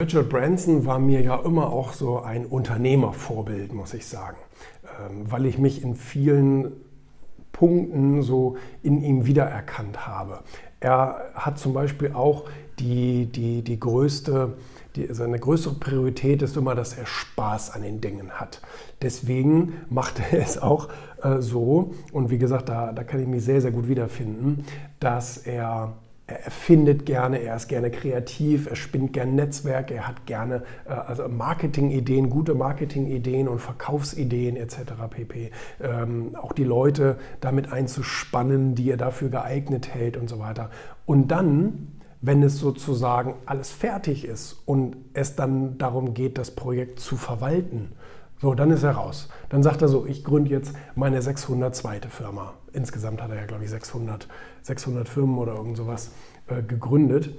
[0.00, 4.38] Richard Branson war mir ja immer auch so ein Unternehmervorbild, muss ich sagen,
[4.98, 6.72] ähm, weil ich mich in vielen
[7.52, 10.40] Punkten so in ihm wiedererkannt habe.
[10.80, 12.46] Er hat zum Beispiel auch
[12.78, 14.56] die, die, die größte,
[14.96, 18.62] die, seine größere Priorität ist immer, dass er Spaß an den Dingen hat.
[19.02, 20.88] Deswegen macht er es auch
[21.22, 24.64] äh, so, und wie gesagt, da, da kann ich mich sehr, sehr gut wiederfinden,
[24.98, 25.92] dass er
[26.30, 30.92] er erfindet gerne, er ist gerne kreativ, er spinnt gerne Netzwerke, er hat gerne äh,
[30.92, 34.76] also Marketingideen, gute Marketingideen und Verkaufsideen etc.
[35.10, 35.50] pp.
[35.80, 40.70] Ähm, auch die Leute damit einzuspannen, die er dafür geeignet hält und so weiter.
[41.04, 41.88] Und dann,
[42.20, 47.92] wenn es sozusagen alles fertig ist und es dann darum geht, das Projekt zu verwalten,
[48.40, 49.28] so, dann ist er raus.
[49.50, 52.00] Dann sagt er so, ich gründe jetzt meine 602.
[52.08, 52.54] Firma.
[52.72, 54.28] Insgesamt hat er ja, glaube ich, 600,
[54.62, 56.10] 600 Firmen oder irgend sowas
[56.48, 57.30] äh, gegründet.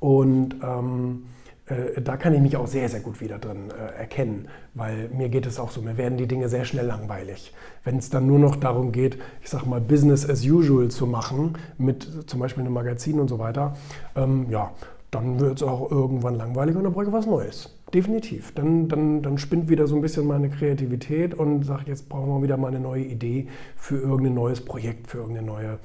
[0.00, 1.26] Und ähm,
[1.66, 5.28] äh, da kann ich mich auch sehr, sehr gut wieder drin äh, erkennen, weil mir
[5.28, 7.52] geht es auch so, mir werden die Dinge sehr schnell langweilig.
[7.84, 11.58] Wenn es dann nur noch darum geht, ich sage mal, Business as usual zu machen,
[11.76, 13.76] mit zum Beispiel einem Magazin und so weiter,
[14.14, 14.72] ähm, ja,
[15.10, 17.78] dann wird es auch irgendwann langweilig und dann brauche ich was Neues.
[17.94, 18.52] Definitiv.
[18.54, 22.42] Dann, dann, dann spinnt wieder so ein bisschen meine Kreativität und sage, jetzt brauchen wir
[22.42, 25.78] wieder mal eine neue Idee für irgendein neues Projekt, für irgendeine neue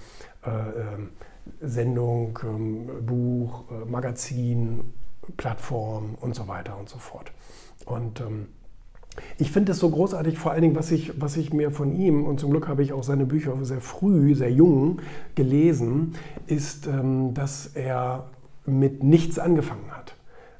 [0.46, 1.10] äh, ähm,
[1.62, 4.94] Sendung, ähm, Buch, äh, Magazin,
[5.38, 7.32] Plattform und so weiter und so fort.
[7.86, 8.48] Und ähm,
[9.38, 12.26] ich finde es so großartig, vor allen Dingen, was ich, was ich mir von ihm,
[12.26, 15.02] und zum Glück habe ich auch seine Bücher sehr früh, sehr jung
[15.36, 16.16] gelesen,
[16.48, 18.30] ist, ähm, dass er
[18.72, 20.16] mit nichts angefangen hat.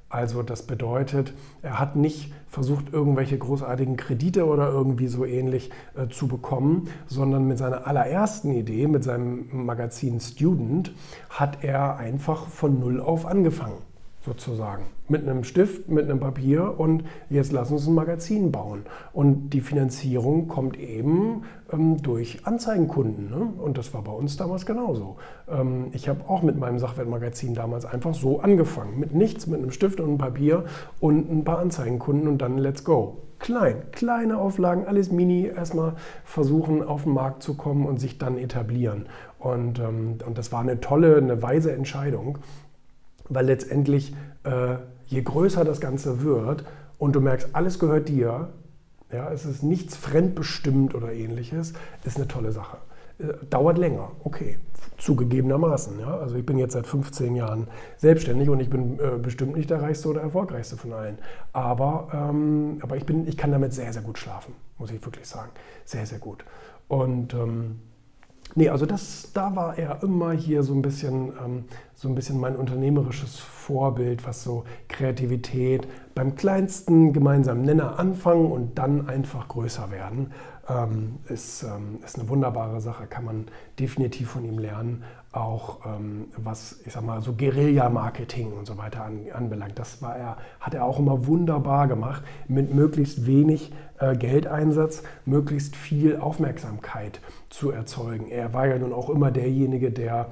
[0.10, 6.10] Also das bedeutet, er hat nicht versucht, irgendwelche großartigen Kredite oder irgendwie so ähnlich äh,
[6.10, 10.94] zu bekommen, sondern mit seiner allerersten Idee, mit seinem Magazin Student,
[11.30, 13.82] hat er einfach von Null auf angefangen
[14.24, 14.84] sozusagen.
[15.08, 18.84] Mit einem Stift, mit einem Papier und jetzt lass uns ein Magazin bauen.
[19.14, 23.30] Und die Finanzierung kommt eben ähm, durch Anzeigenkunden.
[23.30, 23.52] Ne?
[23.58, 25.18] Und das war bei uns damals genauso.
[25.50, 29.00] Ähm, ich habe auch mit meinem Sachwertmagazin damals einfach so angefangen.
[29.00, 30.66] Mit nichts, mit einem Stift und einem Papier
[31.00, 33.18] und ein paar Anzeigenkunden und dann let's go.
[33.40, 38.38] Klein, kleine Auflagen, alles mini, erstmal versuchen auf den Markt zu kommen und sich dann
[38.38, 39.08] etablieren.
[39.40, 42.38] Und, ähm, und das war eine tolle, eine weise Entscheidung
[43.32, 44.76] weil letztendlich, äh,
[45.08, 46.66] je größer das Ganze wird
[46.98, 48.50] und du merkst, alles gehört dir,
[49.12, 52.78] ja, es ist nichts fremdbestimmt oder ähnliches, ist eine tolle Sache.
[53.20, 54.58] Äh, dauert länger, okay,
[54.98, 56.00] zugegebenermaßen.
[56.00, 56.18] Ja?
[56.18, 59.82] Also ich bin jetzt seit 15 Jahren selbstständig und ich bin äh, bestimmt nicht der
[59.82, 61.18] reichste oder erfolgreichste von allen.
[61.54, 65.28] Aber, ähm, aber ich, bin, ich kann damit sehr, sehr gut schlafen, muss ich wirklich
[65.28, 65.52] sagen.
[65.86, 66.46] Sehr, sehr gut.
[66.88, 67.80] Und ähm,
[68.54, 71.64] Nee, also das, da war er immer hier so ein bisschen, ähm,
[72.02, 78.80] so ein bisschen mein unternehmerisches Vorbild, was so Kreativität beim kleinsten gemeinsamen Nenner anfangen und
[78.80, 80.32] dann einfach größer werden,
[80.68, 83.46] ähm, ist, ähm, ist eine wunderbare Sache, kann man
[83.80, 89.06] definitiv von ihm lernen, auch ähm, was, ich sag mal, so Guerilla-Marketing und so weiter
[89.06, 89.78] an, anbelangt.
[89.78, 95.76] Das war er, hat er auch immer wunderbar gemacht, mit möglichst wenig äh, Geldeinsatz, möglichst
[95.76, 98.28] viel Aufmerksamkeit zu erzeugen.
[98.30, 100.30] Er war ja nun auch immer derjenige, der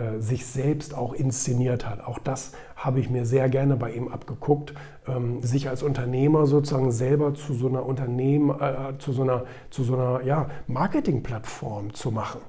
[0.00, 2.02] äh, sich selbst auch inszeniert hat.
[2.06, 4.72] Auch das habe ich mir sehr gerne bei ihm abgeguckt,
[5.06, 9.84] ähm, sich als Unternehmer sozusagen selber zu so einer Unternehmen, äh, zu so einer, zu
[9.84, 12.40] so einer ja, Marketingplattform zu machen.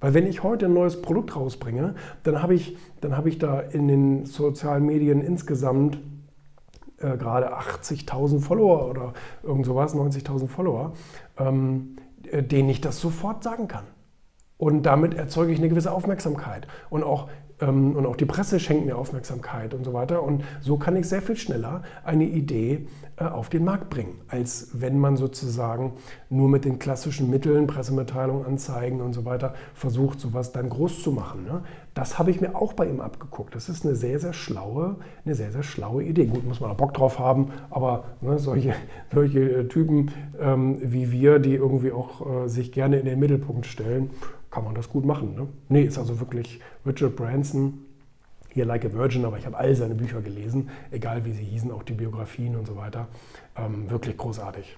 [0.00, 3.60] Weil wenn ich heute ein neues Produkt rausbringe, dann habe ich, dann habe ich da
[3.60, 5.98] in den sozialen Medien insgesamt
[6.98, 10.92] äh, gerade 80.000 Follower oder irgend sowas, 90.000 Follower,
[11.38, 11.96] ähm,
[12.30, 13.84] äh, denen ich das sofort sagen kann.
[14.64, 16.66] Und damit erzeuge ich eine gewisse Aufmerksamkeit.
[16.88, 17.28] Und auch
[17.60, 20.22] ähm, und auch die Presse schenkt mir Aufmerksamkeit und so weiter.
[20.22, 24.70] Und so kann ich sehr viel schneller eine Idee äh, auf den Markt bringen, als
[24.72, 25.92] wenn man sozusagen
[26.30, 31.12] nur mit den klassischen Mitteln, Pressemitteilungen, Anzeigen und so weiter, versucht, sowas dann groß zu
[31.12, 31.44] machen.
[31.44, 31.62] Ne?
[31.94, 33.54] Das habe ich mir auch bei ihm abgeguckt.
[33.54, 36.26] Das ist eine sehr, sehr schlaue, eine sehr, sehr schlaue Idee.
[36.26, 38.74] Gut, muss man da Bock drauf haben, aber ne, solche,
[39.14, 40.10] solche Typen
[40.40, 44.10] ähm, wie wir, die irgendwie auch äh, sich gerne in den Mittelpunkt stellen,
[44.54, 45.34] kann man das gut machen.
[45.34, 45.48] Ne?
[45.68, 47.43] Nee, ist also wirklich Richard Branson,
[48.54, 51.70] hier Like a Virgin, aber ich habe all seine Bücher gelesen, egal wie sie hießen,
[51.72, 53.08] auch die Biografien und so weiter.
[53.56, 54.76] Ähm, wirklich großartig.